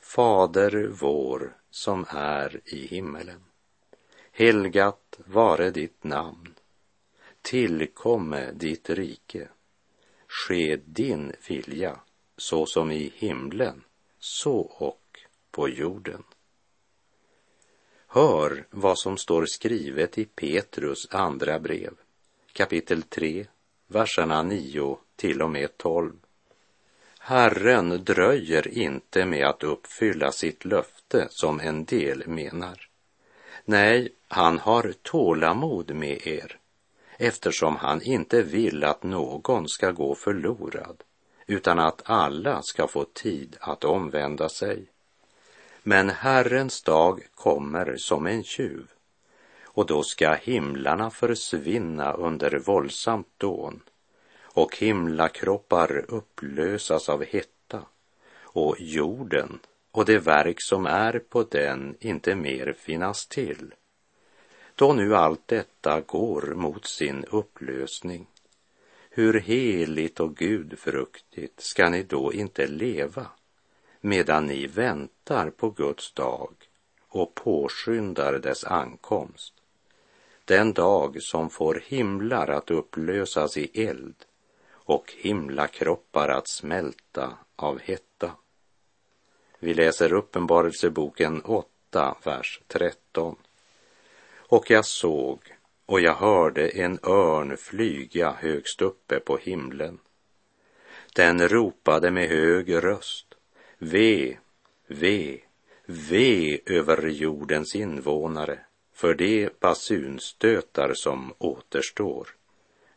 Fader 0.00 0.88
vår 1.00 1.56
som 1.70 2.06
är 2.08 2.60
i 2.64 2.86
himmelen. 2.86 3.44
Helgat 4.32 5.18
vare 5.24 5.70
ditt 5.70 6.04
namn. 6.04 6.54
Tillkomme 7.42 8.50
ditt 8.52 8.90
rike. 8.90 9.48
Ske 10.26 10.76
din 10.84 11.32
vilja 11.48 12.00
så 12.36 12.66
som 12.66 12.90
i 12.90 13.12
himlen, 13.16 13.84
så 14.18 14.58
och 14.58 15.05
på 15.56 15.68
jorden. 15.68 16.22
Hör 18.06 18.66
vad 18.70 18.98
som 18.98 19.16
står 19.16 19.46
skrivet 19.46 20.18
i 20.18 20.24
Petrus 20.24 21.08
andra 21.10 21.58
brev, 21.58 21.94
kapitel 22.52 23.02
3, 23.02 23.46
verserna 23.86 24.42
9 24.42 24.98
till 25.16 25.42
och 25.42 25.50
med 25.50 25.76
12. 25.76 26.12
Herren 27.18 28.04
dröjer 28.04 28.68
inte 28.68 29.26
med 29.26 29.46
att 29.46 29.62
uppfylla 29.62 30.32
sitt 30.32 30.64
löfte 30.64 31.26
som 31.30 31.60
en 31.60 31.84
del 31.84 32.26
menar. 32.26 32.88
Nej, 33.64 34.12
han 34.28 34.58
har 34.58 34.94
tålamod 35.02 35.94
med 35.94 36.26
er 36.26 36.58
eftersom 37.18 37.76
han 37.76 38.02
inte 38.02 38.42
vill 38.42 38.84
att 38.84 39.02
någon 39.02 39.68
ska 39.68 39.90
gå 39.90 40.14
förlorad 40.14 41.02
utan 41.46 41.78
att 41.78 42.02
alla 42.04 42.62
ska 42.62 42.88
få 42.88 43.04
tid 43.04 43.56
att 43.60 43.84
omvända 43.84 44.48
sig. 44.48 44.90
Men 45.88 46.10
Herrens 46.10 46.82
dag 46.82 47.20
kommer 47.34 47.96
som 47.96 48.26
en 48.26 48.44
tjuv. 48.44 48.90
Och 49.64 49.86
då 49.86 50.02
ska 50.02 50.34
himlarna 50.34 51.10
försvinna 51.10 52.12
under 52.12 52.58
våldsamt 52.58 53.28
dån. 53.38 53.82
Och 54.42 54.76
himlakroppar 54.76 56.04
upplösas 56.08 57.08
av 57.08 57.24
hetta. 57.24 57.82
Och 58.42 58.76
jorden 58.78 59.58
och 59.90 60.04
det 60.04 60.18
verk 60.18 60.60
som 60.60 60.86
är 60.86 61.18
på 61.18 61.42
den 61.42 61.96
inte 62.00 62.34
mer 62.34 62.72
finnas 62.78 63.26
till. 63.26 63.74
Då 64.74 64.92
nu 64.92 65.16
allt 65.16 65.48
detta 65.48 66.00
går 66.00 66.54
mot 66.54 66.86
sin 66.86 67.24
upplösning, 67.24 68.26
hur 69.10 69.40
heligt 69.40 70.20
och 70.20 70.36
gudfruktigt 70.36 71.60
ska 71.60 71.88
ni 71.88 72.02
då 72.02 72.32
inte 72.32 72.66
leva? 72.66 73.26
Medan 74.06 74.46
ni 74.46 74.66
väntar 74.66 75.50
på 75.50 75.70
Guds 75.70 76.12
dag 76.12 76.54
och 77.08 77.34
påskyndar 77.34 78.32
dess 78.32 78.64
ankomst? 78.64 79.54
Den 80.44 80.72
dag 80.72 81.22
som 81.22 81.50
får 81.50 81.82
himlar 81.86 82.48
att 82.48 82.70
upplösas 82.70 83.56
i 83.56 83.86
eld 83.86 84.14
och 84.72 85.12
himlakroppar 85.16 86.28
att 86.28 86.48
smälta 86.48 87.38
av 87.56 87.80
hetta. 87.80 88.32
Vi 89.58 89.74
läser 89.74 90.12
Uppenbarelseboken 90.12 91.42
8, 91.44 92.16
vers 92.24 92.60
13. 92.66 93.36
Och 94.34 94.70
jag 94.70 94.84
såg 94.84 95.38
och 95.86 96.00
jag 96.00 96.14
hörde 96.14 96.68
en 96.68 96.98
örn 97.02 97.56
flyga 97.56 98.32
högst 98.32 98.82
uppe 98.82 99.20
på 99.20 99.36
himlen. 99.36 99.98
Den 101.14 101.48
ropade 101.48 102.10
med 102.10 102.28
hög 102.28 102.74
röst, 102.74 103.25
ve, 103.78 104.38
ve, 104.86 105.40
ve 105.86 106.60
över 106.66 107.06
jordens 107.06 107.74
invånare 107.74 108.58
för 108.92 109.14
de 109.14 109.50
basunstötar 109.60 110.92
som 110.94 111.34
återstår 111.38 112.28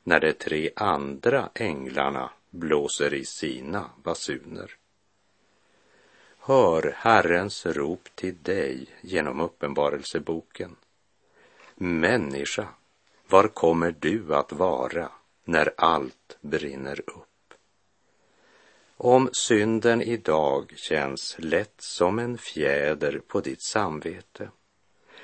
när 0.04 0.20
de 0.20 0.34
tre 0.34 0.70
andra 0.76 1.50
änglarna 1.54 2.32
blåser 2.50 3.14
i 3.14 3.26
sina 3.26 3.90
basuner. 4.04 4.76
Hör 6.40 6.94
Herrens 6.96 7.66
rop 7.66 8.10
till 8.16 8.42
dig 8.42 8.88
genom 9.02 9.40
Uppenbarelseboken. 9.40 10.76
Människa, 11.76 12.68
var 13.28 13.48
kommer 13.48 13.96
du 14.00 14.36
att 14.36 14.52
vara 14.52 15.12
när 15.44 15.74
allt 15.78 16.38
brinner 16.42 17.00
upp? 17.00 17.26
Om 19.02 19.30
synden 19.32 20.02
idag 20.02 20.74
känns 20.76 21.36
lätt 21.40 21.82
som 21.82 22.20
en 22.20 22.38
fjäder 22.38 23.22
på 23.28 23.42
ditt 23.42 23.62
samvete, 23.62 24.50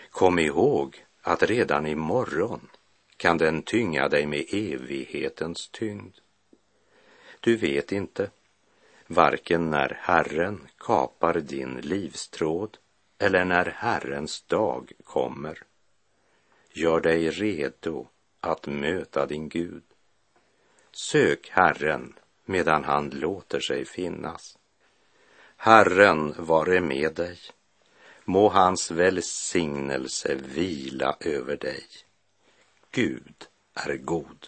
kom 0.10 0.40
ihåg 0.40 1.06
att 1.22 1.44
redan 1.44 1.86
imorgon 1.86 2.70
kan 3.18 3.38
den 3.38 3.62
tynga 3.62 4.10
dig 4.10 4.26
med 4.26 4.46
evighetens 4.54 5.70
tyngd. 5.70 6.16
Du 7.40 7.58
vet 7.58 7.92
inte, 7.92 8.30
varken 9.08 9.70
när 9.70 9.98
Herren 10.02 10.68
kapar 10.78 11.34
din 11.34 11.76
livstråd 11.82 12.78
eller 13.18 13.46
när 13.46 13.66
Herrens 13.66 14.42
dag 14.42 14.92
kommer. 15.04 15.64
Gör 16.74 17.00
dig 17.00 17.30
redo 17.30 18.08
att 18.40 18.68
möta 18.68 19.26
din 19.26 19.50
Gud. 19.50 19.84
Sök 20.92 21.50
Herren 21.50 22.14
medan 22.46 22.84
han 22.84 23.10
låter 23.10 23.60
sig 23.60 23.86
finnas. 23.86 24.58
Herren 25.58 26.34
vare 26.38 26.82
med 26.82 27.14
dig. 27.16 27.40
Må 28.26 28.50
hans 28.50 28.92
välsignelse 28.92 30.36
vila 30.36 31.18
över 31.20 31.58
dig. 31.58 31.86
Gud 32.92 33.46
är 33.74 33.98
god. 33.98 34.48